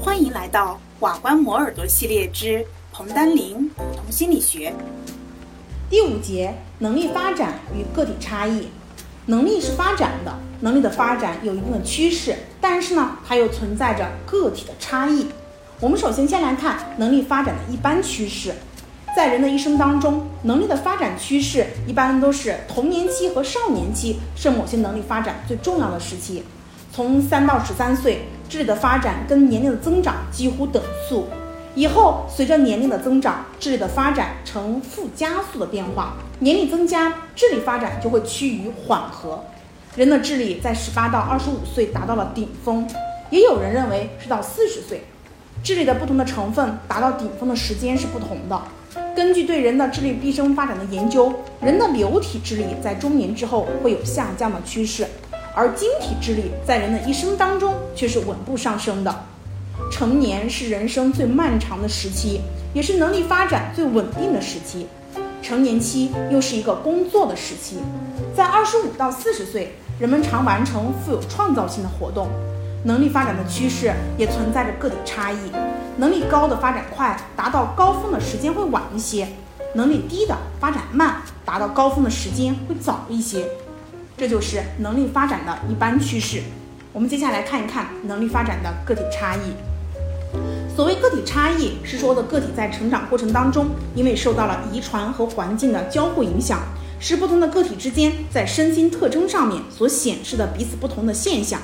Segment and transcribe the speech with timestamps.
[0.00, 4.72] 欢迎来到瓦关磨耳朵系列之彭丹林普通心理学
[5.90, 8.68] 第五节：能力发展与个体差异。
[9.26, 15.26] 能力是发展的，能力的发展有一定的趋势，但是呢，它又存在着个体的差异。
[15.80, 18.54] 我们首先先来看能力发展的一般趋势。
[19.16, 26.44] 在人的一生当中，能力的发展趋势一般都是童年期和少年期是某些能力发展最重要的时期。
[26.92, 31.28] 从三到十三岁，智力的发展跟年龄的增长几乎等速。
[31.74, 36.14] 以后随着年龄的增长，智力的发展呈负加速的变化。
[36.40, 39.44] 年龄增加，智力发展就会趋于缓和。
[39.94, 42.88] 人的智力在十八到二十五岁达到了顶峰，
[43.30, 45.04] 也有人认为是到四十岁。
[45.62, 48.60] 智力的不同的成分达到顶峰的时间是不同的。
[49.14, 55.06] 根据对人的智力毕生发展的研究，人的流体智力在中年之后会有下降的趋势，
[55.58, 59.24] 而晶体智力在人的一生当中却是稳步上升的。
[59.90, 62.42] 成年是人生最漫长的时期，
[62.72, 64.86] 也是能力发展最稳定的时期。
[65.42, 67.78] 成年期又是一个工作的时期，
[68.36, 72.28] 在二十五到四十岁，人们常完成富有创造性的活动。
[72.84, 75.38] 能力发展的趋势也存在着个体差异，
[75.96, 79.26] 能力高的发展快，达到高峰的时间会晚一些；
[79.74, 83.44] 能力低的发展慢，达到高峰的时间会早一些。
[84.18, 86.42] 这就是能力发展的一般趋势。
[86.92, 89.52] 我们接下来看一看能力发展的个体差异。
[90.74, 96.58] 所谓个体差异，是说的个体在成长过程当中，因为受到了遗传和环境的交互影响，
[96.98, 101.60] 使不同的个体之间在身心特征上面所显示的彼此不同的现象。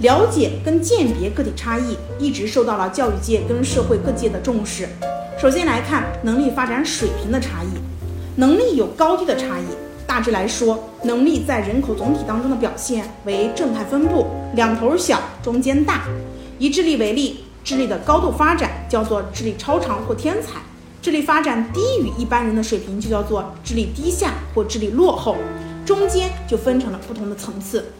[0.00, 4.88] 了解跟鉴别个体差异，一直受到了教育界跟社会各界的重视。
[5.38, 7.78] 首先来看能力发展水平的差异，
[8.36, 9.64] 能力有高低的差异。
[10.12, 16.02] 大致来说，能力在人口总体当中的表现为正态分布，两头小，中间大。
[16.58, 20.58] 以智力为例，智力的高度发展叫做智力超常或天才，
[21.00, 25.34] 智力发展低于一般人的水平就叫做智力低下或智力落后，
[25.86, 27.90] 中间就分成了不同的层次。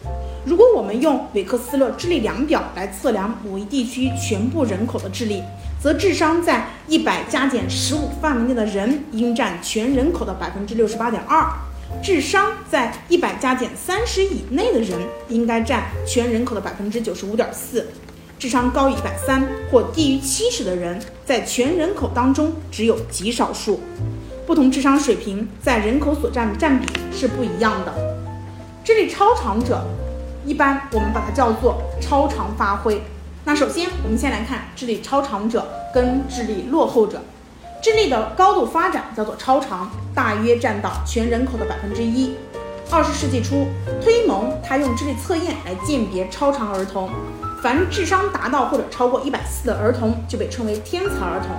[0.45, 5.41] 如果我们用韦克斯勒智力量表来测量某一地区全部人口的智力，
[5.81, 11.51] 则智商在一百加减十五范围内的人应占全人口的百分之六十八点二，
[12.01, 14.99] 智商在一百加减三十以内的人
[15.29, 17.87] 应该占全人口的百分之九十五点四，
[18.39, 23.79] 智商高于一百三或低于七十的人在全人口当中只有极少数。
[24.45, 27.93] 不同智商水平在人口所占的占比是不一样的。
[28.83, 29.85] 智力超常者。
[30.45, 33.01] 一般我们把它叫做超常发挥。
[33.45, 37.21] 那首先，我们先来看智力超常者跟智力落后者。
[37.83, 42.33] 智力的高度发展叫做超常，大约占到全人口的百分之一。
[42.89, 43.67] 二十世纪初，
[44.01, 47.09] 推蒙他用智力测验来鉴别超常儿童，
[47.61, 51.49] 凡智商达到或者超过一百四的儿童就被称为天才儿童。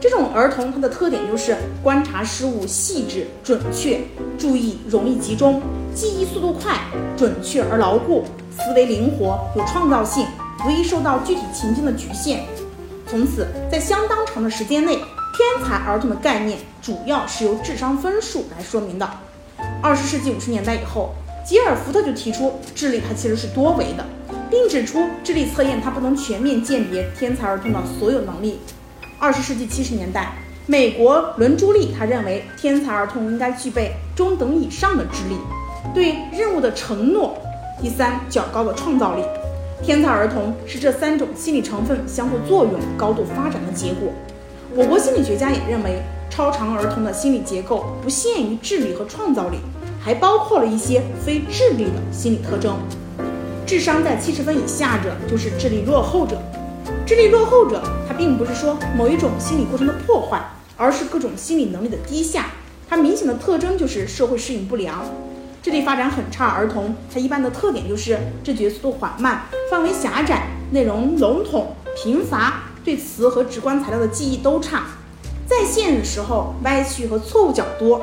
[0.00, 4.00] 这种儿童它的特点就是观察事物细致准确，
[4.36, 5.62] 注意容易集中。
[5.94, 6.80] 记忆速度快、
[7.16, 10.26] 准确而牢固，思维灵活、有创造性，
[10.58, 12.44] 不易受到具体情境的局限。
[13.06, 14.98] 从此，在相当长的时间内，
[15.40, 19.08] 天才儿童的概念主要是由智商分数来说明的。
[19.82, 21.14] 二十世纪五十年代以后，
[21.46, 24.04] 吉尔福特就提出智力它其实是多维的，
[24.50, 28.60] 并指出智力测验它不能全面鉴别天才儿童的所有能力。
[29.18, 30.34] 二十世纪七十年代，
[30.66, 35.38] 美国伦朱利他认为天才儿童应该具备中等以上的智力。
[35.94, 37.38] 对任务的承诺，
[37.80, 39.24] 第三较高的创造力，
[39.82, 44.12] 天才儿童是这三种心理成分相互作用、高度发展的结果。
[44.72, 46.00] 我国心理学家也认为，
[46.30, 49.56] 超常儿童的心理结构不限于智力和创造力，
[50.00, 52.76] 还包括了一些非智力的心理特征。
[53.66, 56.40] 智商在七十分以下者就是智力落后者。
[57.04, 60.40] 智力落后者，他并不是说某一种心理过程的破坏，
[60.76, 62.46] 而是各种心理能力的低下。
[62.88, 65.04] 它明显的特征就是社会适应不良。
[65.62, 74.84] 智力发展很差儿童，他一般的特点就是知觉速度缓慢、范围狭窄、内容笼统、贫乏，对词和直观材料的记忆都差，
[75.46, 78.00] 在线的时候歪曲和错误较多。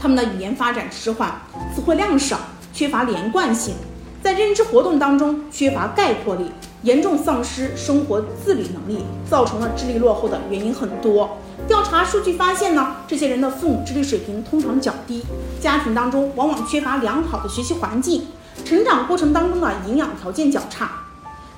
[0.00, 1.32] 他们的语言发展迟缓，
[1.74, 2.38] 词汇量少，
[2.72, 3.74] 缺乏连贯性，
[4.20, 6.50] 在认知活动当中缺乏概括力，
[6.82, 11.38] 严重丧失生活自理能力，造成了智力落后的原因很多。
[11.68, 15.22] 调查数据发现呢，这些人的父母智力水平通常较低，
[15.60, 18.26] 家庭当中往往缺乏良好的学习环境，
[18.64, 21.01] 成长过程当中的营养条件较差，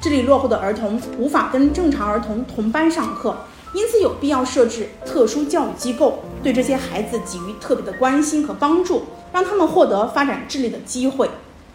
[0.04, 3.34] 智力落后的儿童无法跟正常儿童同班上课，
[3.72, 11.30] 因此有必要设置特殊教育机构，对这些孩子给予特别的关心和帮助，让他们获得发展智力的机会。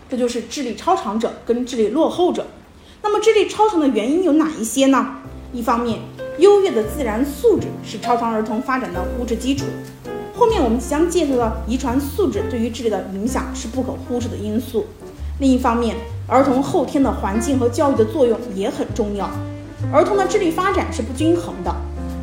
[0.08, 2.46] 这就是智力超常者跟智力落后者。
[3.02, 5.16] 那么智力超常的原因有哪一些呢？
[5.52, 5.98] 一方面，
[6.38, 9.66] 优越的自然素质是超常儿童发展的物质基础。
[10.36, 14.86] 后面我们将介绍的遗传素质对于智力的影响是不可忽视的因素。
[15.40, 15.96] 另一方面，
[16.30, 19.30] 儿童后天的环境和教育的作用也很重要。
[19.92, 21.76] 儿童的智力发展是不均衡的。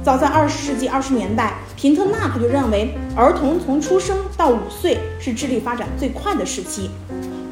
[0.05, 6.89] 早在二十世纪二十年代，平特纳克就认为，儿童从出生到五岁是智力发展最快的时期。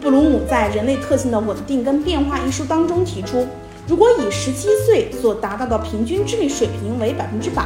[0.01, 3.45] 布鲁姆在《人类特性的稳定跟变化》一书当中提出，
[3.89, 7.65] 如果以十七岁所达到的平均智力水平为百分之百，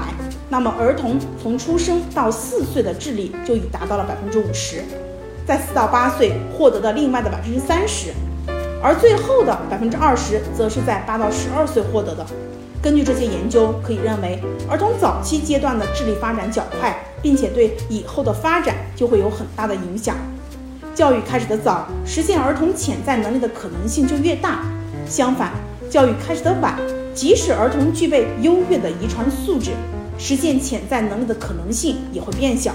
[0.48, 4.82] 那么儿童从出生到四岁的智力就已达到了百分之五十，
[5.44, 8.12] 在四到八岁获得的另外的百分之三十，
[8.82, 12.24] 而最后的百分之二十则是在八到十二岁获得的。
[12.80, 14.40] 根据这些研究，可以认为
[14.70, 20.14] 儿童早期阶段的智力发展较快，并且对以后的发展就会有很大的影响。
[20.94, 24.60] 教育开始的早，实现儿童潜在能力的可能性就越大；
[25.08, 25.52] 相反，
[25.90, 26.76] 教育开始的晚，
[27.12, 29.72] 即使儿童具备优越的遗传素质，
[30.16, 32.72] 实现潜在能力的可能性也会变小。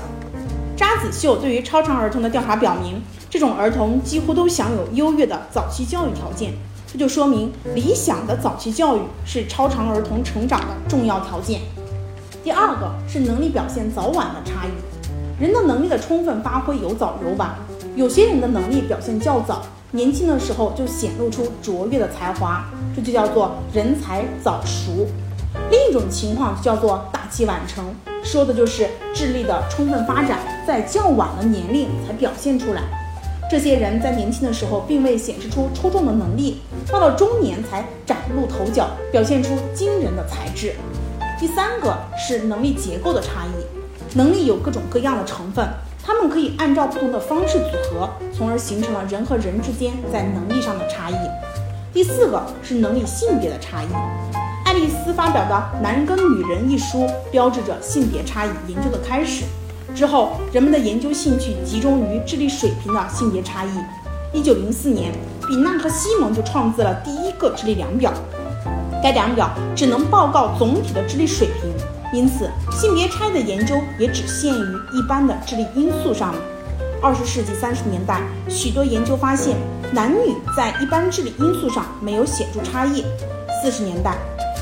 [0.76, 3.02] 扎子秀对于超常儿童的调查表明，
[3.34, 6.54] 这种儿童几乎都享有优越的早期教育条件。
[6.86, 11.60] 这就说明理想的早期教育是超常儿童成长的重要条件。
[12.44, 15.42] 第二个是能力表现早晚的差异。
[15.42, 17.56] 人的能力的充分发挥有早有晚，
[17.96, 22.64] 有些人的能力表现较早，年轻的时候就显露出卓越的才华，
[22.96, 25.08] 这就叫做人才早熟。
[25.72, 27.84] 另一种情况叫做大器晚成，
[28.24, 30.38] 说的就是智力的充分发展
[30.68, 32.84] 在较晚的年龄才表现出来。
[33.54, 36.60] 这些人在年轻的时候并未显示出出众的能力，
[36.92, 40.74] 到了中年才崭露头角，表现出惊人的才智。
[41.40, 45.70] 第三个是能力结构的差异，能力有各种各样的成分，
[46.04, 51.16] 他们可以按照不同的方式组合，从而形成了人和人之间在能力上的差异。
[51.94, 53.88] 第四个是能力性别的差异，
[54.66, 59.44] 爱丽丝发表的《男人跟女人》一书，标志着性别差异研究的开始。
[59.96, 63.70] 之后，人们的研究兴趣集中于智力水平的性别差异。
[64.34, 65.12] 一九零四年，
[65.48, 68.12] 比纳和西蒙就创造了第一个智力量表。
[69.04, 71.72] 该量表只能报告总体的智力水平，
[72.12, 76.34] 因此性别差异的研究也只限于一般的智力因素上。
[77.00, 79.56] 二十世纪三十年代，许多研究发现
[79.92, 83.04] 男女在一般智力因素上没有显著差异。
[83.62, 84.18] 四十年代，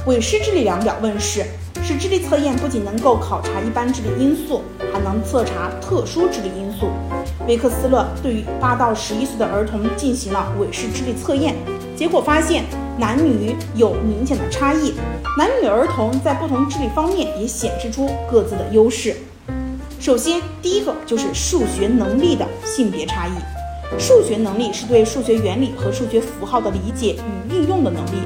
[0.05, 1.45] 韦氏智力量表问世。
[1.83, 4.61] 使智力测验不仅能够考察一般智力因素，
[5.03, 6.89] 能测查特殊智力因素。
[7.47, 11.55] 维克斯勒对于八到十一岁的儿童进行了韦氏智力测验，
[11.95, 12.63] 结果发现
[12.97, 14.93] 男女有明显的差异，
[15.37, 19.15] 男女儿童在不同智力方面也显示出各自的优势。
[19.99, 23.31] 首先，第一个就是数学能力的性别差异。
[23.99, 27.17] 数学能力是对数学原理和数学符号的理解
[27.49, 28.21] 与运用的能力。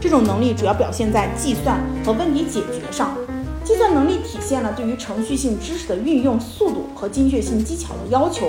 [0.00, 3.16] 这种能力主要表现在计算和问题解决上。
[3.68, 8.46] 计算能力体现了对于程序性知识的运用速度和精确性技巧的要求；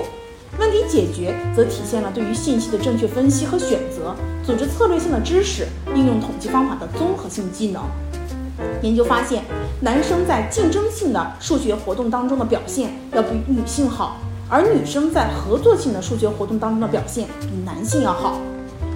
[0.58, 7.82] 问题解决则体现了对于信息的正确分析和选择、组织策略性的知识、应用统计方法的综合性技能。
[8.80, 9.44] 研究发现，
[9.82, 14.16] 男生在竞争性的数学活动当中的表现要比女性好，
[14.48, 18.40] 而女生在合作性的数学活动当中的表现比男性要好。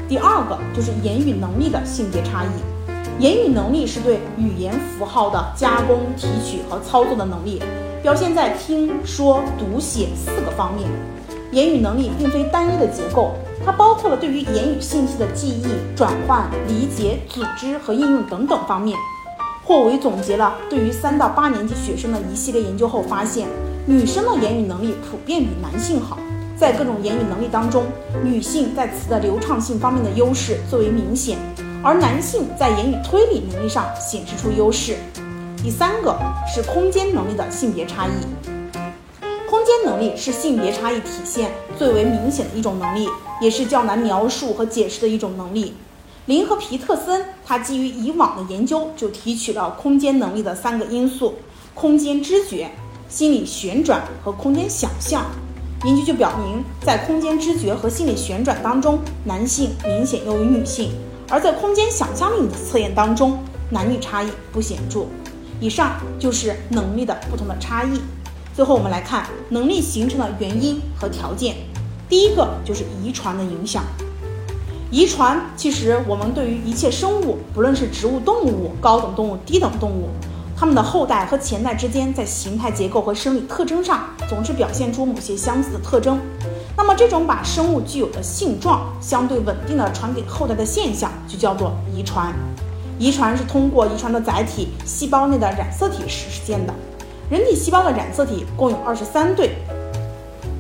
[0.09, 2.74] 第二个就是言语能力的性别差异。
[3.21, 7.63] 言语能力是对语言符号的加工、提取和操作的能力，
[8.03, 10.89] 表现在听说读写四个方面。
[11.53, 13.31] 言语能力并非单一的结构，
[13.65, 18.99] 它包括了对于言语信息的记忆、转换、理解、组织和应用等等方面。
[19.63, 23.47] 霍维总结了对于三到八年级学生的一系列研究后发现，
[23.87, 26.19] 女生的言语能力普遍比男性好。
[26.57, 27.85] 在各种言语能力当中，
[28.25, 31.39] 女性在词的流畅性方面的优势最为明显，
[31.85, 34.97] 而男性在言语推理能力上显示出优势。
[35.63, 38.11] 第三个是空间能力的性别差异。
[39.49, 43.07] 空间能力是性别差异体现最为明显的一种能力，
[43.39, 45.75] 也是较难描述和解释的一种能力。
[46.25, 51.35] 林和皮特森他基于以往的研究就提取了空间能力的三个因素：
[51.75, 52.71] 空间知觉、
[53.11, 55.27] 心理旋转和空间想象。
[55.85, 60.89] 研究就表明，在空间知觉和心理旋转当中，男性明显优于女性；
[61.29, 63.39] 而在空间想象力的测验当中，
[63.71, 65.07] 男女差异不显著。
[65.61, 68.01] 以上就是能力的不同的差异。
[68.55, 71.57] 最后，我们来看能力形成的原因和条件。
[72.09, 73.83] 第一个就是遗传的影响。
[74.91, 80.09] 遗传其实我们对于一切生物，不论是植物、动物、高等动物、低等动物。
[80.57, 86.21] 它们的后代和前代之间，在形态结构和生理特征上，总是表现出某些相似的特征。
[86.77, 92.33] 那么，这种把生物具有的性状相对稳定的传给后代的现象，就叫做遗传。
[92.99, 96.75] 遗传是通过遗传的载体细胞内的染色体实现的。
[97.31, 99.51] 人体细胞的染色体共有二十三对。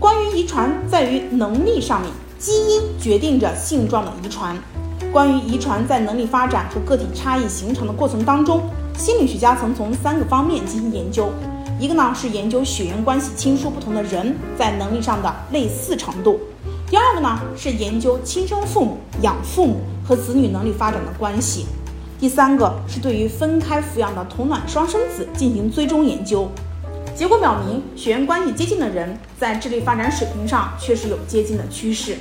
[0.00, 4.56] 关于遗传，在于能力上面，基因决定着性状的遗传。
[5.12, 8.62] 关于遗传在能力发展和个体差异形成的过程当中，
[8.96, 11.28] 心理学家曾从三个方面进行研究。
[11.78, 16.40] 一个呢是研究血缘关系亲疏不同的人在能力上的类似程度。
[16.88, 21.66] 第二个呢是研究亲生父母、养父母和子女能力发展的关系。
[22.20, 26.48] 第三个是对于分开抚养的同卵双生子进行追踪研究，
[27.14, 32.16] 结果表明，血缘关系接近的人在智力发展水平上确实有接近的趋势。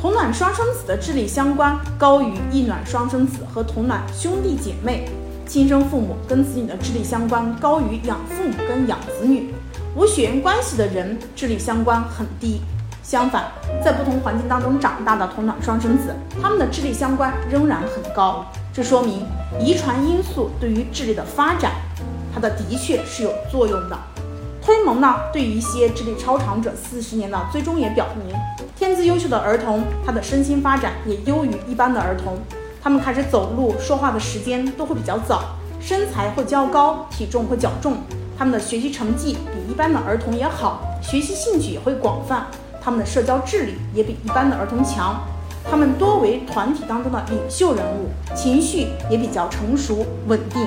[0.00, 5.08] 同卵双生子的智力相关高于异卵双生子和同卵兄弟姐妹。
[5.48, 9.54] 亲生父母跟子女的智力相关高于养父母跟养子女。
[9.96, 12.60] 无血缘关系的人智力相关很低。
[13.02, 13.44] 相反，
[13.82, 18.44] 在不同环境当中长大的同卵双生子，他们的智力相关仍然很高。
[18.74, 19.24] 这说明
[19.58, 21.72] 遗传因素对于智力的发展，
[22.34, 23.98] 它的的确是有作用的。
[24.60, 28.36] 推蒙呢，对于一些智力超长者四十年的追踪也表明，
[28.76, 32.36] 天资优秀的儿童，他的身心发展也优于一般的儿童。
[32.82, 37.98] 他们开始走路、说话的时间都会比较早，身材会较高，体重会较重。
[38.38, 42.46] 他们的学习成绩比一般的儿童也好，学习兴趣也会广泛。
[42.80, 45.20] 他们的社交智力也比一般的儿童强，
[45.68, 50.66] 他们多为团体当中的领袖人物，情绪也比较成熟稳定。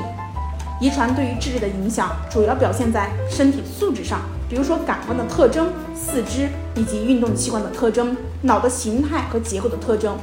[0.81, 10.15] 遗传对于智力的影响主要表现在身体素质上，比如说感官的特征、四肢以及运动器官的特征、脑的形态和结构的特征。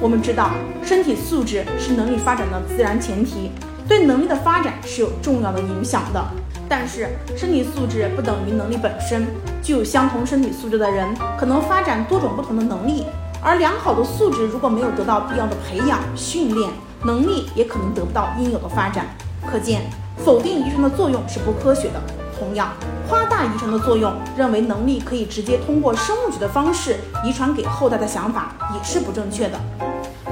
[0.00, 0.52] 我们知道，
[0.82, 3.50] 身体素质是能力发展的自然前提，
[3.86, 6.24] 对能力的发展是有重要的影响的。
[6.66, 9.26] 但是，身体素质不等于能力本身。
[9.62, 11.06] 具有相同身体素质的人，
[11.38, 13.04] 可能发展多种不同的能力，
[13.42, 16.70] 而良好的素质如果没有得到必要的培养训练，
[17.04, 19.04] 能力也可能得不到应有的发展。
[19.46, 19.82] 可见，
[20.24, 22.00] 否定遗传的作用是不科学的。
[22.38, 22.72] 同样，
[23.06, 29.60] 夸大遗传的作用，认为能力可以直接通过生物学的方式遗传给后代的想法，也是不正确的。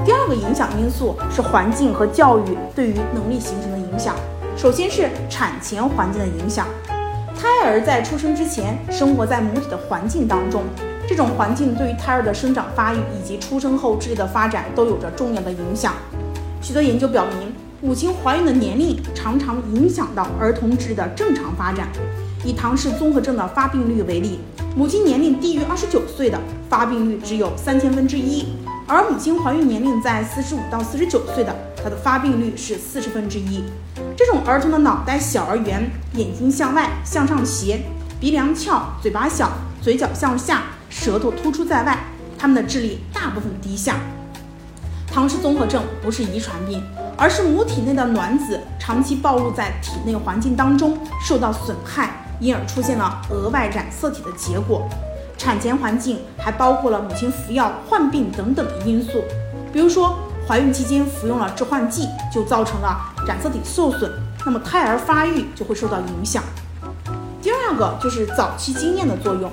[0.05, 4.15] 第二个影响因素是环境和教育对于能力形成的影响。
[4.55, 6.67] 首先是产前环境的影响，
[7.35, 10.63] 胎儿在出生之前生活在母体的环境当中，
[11.07, 15.93] 这种环境对于胎儿的生长发育以及出生后智力的发展都有着重要的影响。
[16.61, 21.87] 许多研究表明，母亲怀孕的年龄常常影响到儿童智力的正常发展。
[22.45, 24.39] 以唐氏综合症的发病率为例，
[24.75, 26.39] 母亲年龄低于二十九岁的
[26.69, 28.45] 发病率只有三千分之一，
[28.91, 33.63] 而母亲怀孕年龄在四十五到四十九岁的，它的发病率是四十分之一。
[34.17, 37.81] 这种儿童的脑袋小而圆，眼睛向外向上斜，
[38.19, 41.99] 鼻梁翘，嘴巴小，嘴角向下，舌头突出在外，
[42.35, 43.95] 他们的智力大部分低下。
[45.07, 46.83] 唐氏综合症不是遗传病，
[47.15, 54.89] 而是母体内的卵子长期暴露在体内环境当中受到损害，因而出现了额外染色体的结果。
[55.39, 59.23] 产前环境还包括了母亲服药、患病等等的因素，
[59.73, 60.15] 比如说。
[60.47, 64.11] 怀孕期间服用了致幻剂，就造成了染色体受损，
[64.43, 66.41] 那么胎儿发育就会受到影响。
[67.39, 69.51] 第二个就是早期经验的作用，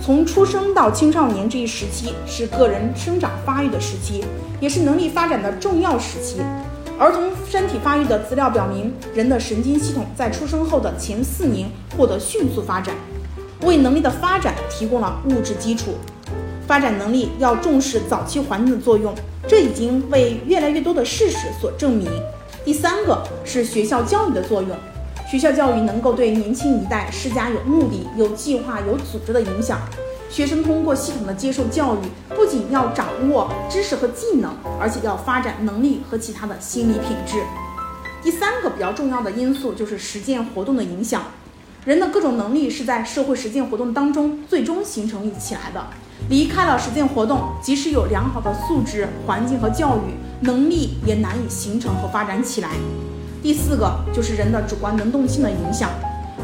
[0.00, 4.24] 从出生到青少年这一时期是个人生长发育的时期，
[4.60, 6.40] 也是能力发展的重要时期。
[7.00, 12.94] 儿童身体发育的资料表明，人的神经系统在出生后的前四年获得迅速发展，
[13.62, 15.94] 为能力的发展提供了物质基础。
[16.66, 19.14] 发展能力要重视早期环境的作用。
[19.46, 22.10] 这已经为越来越多的事实所证明。
[22.64, 24.76] 第三个是学校教育的作用，
[25.26, 29.80] 学校教育能够对年轻一代施加有目的、有计划、有组织的影响。
[30.28, 37.38] 学生通过系统的接受教育，不仅要掌握知识和技能，而且要发展能力和其他的心理品质。
[38.22, 41.22] 第三个比较重要的因素就是实践活动的影响。
[41.84, 45.86] 人的各种能力是在社会实践活动当中最终形成起来的。
[46.28, 52.70] 离开了实践活动，即使有良好的素质、环境和教育，能力也难以形成和发展起来。
[53.40, 55.88] 第四个就是人的主观能动性的影响，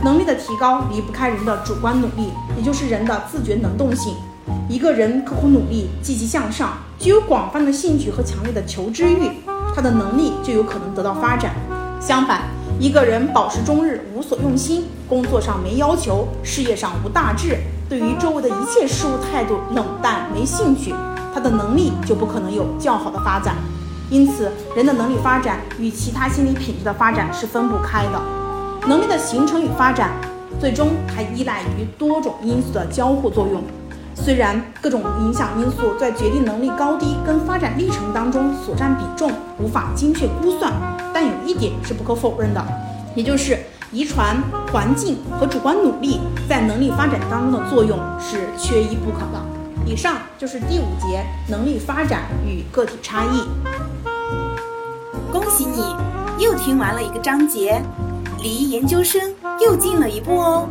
[0.02, 4.14] 能力的提高离不开人的主观努力，也就是人的自觉能动性。
[4.68, 9.28] 一个人刻苦努力、积极向上，具有广泛的兴趣和强烈的求知欲，
[9.74, 11.52] 他的能力就有可能得到发展。
[12.00, 12.42] 相反，
[12.80, 17.56] 一个人保持终日无所用心，工作上没要求，事业上无大志。
[17.88, 20.92] 对于周围的一切事物态度冷淡没兴趣，
[21.32, 23.54] 他的能力就不可能有较好的发展。
[24.10, 28.20] 因此，人的能力发展与其他心理品质的发展是分不开的。
[28.88, 30.10] 能力的形成与发展，
[30.60, 33.62] 最终还依赖于多种因素的交互作用。
[34.14, 40.72] 虽然各种影响因素在决定能力高低跟发展历程当中所占比重无法精确估算，
[41.12, 42.64] 但有一点是不可否认的，
[43.14, 43.58] 也就是
[43.92, 44.36] 遗传、
[44.72, 49.40] 环境和主观努力在能力发展当中的作用是缺一不可的。
[49.86, 53.42] 以上就是第五节能力发展与个体差异。
[55.30, 55.94] 恭喜你，
[56.42, 57.82] 又听完了一个章节，
[58.40, 59.20] 离研究生
[59.60, 60.68] 又近了一步哦。